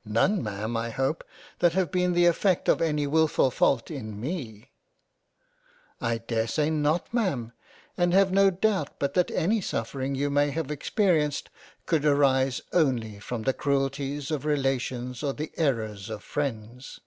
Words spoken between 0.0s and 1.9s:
"None Ma'am I hope that have